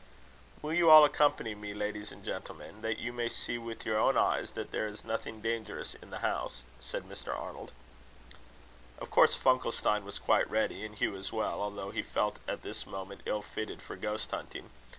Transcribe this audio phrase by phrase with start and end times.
[0.63, 4.17] "Will you all accompany me, ladies and gentlemen, that you may see with your own
[4.17, 7.27] eyes that there is nothing dangerous in the house?" said Mr.
[7.39, 7.71] Arnold.
[8.97, 12.87] Of course Funkelstein was quite ready, and Hugh as well, although he felt at this
[12.87, 14.71] moment ill fitted for ghost hunting.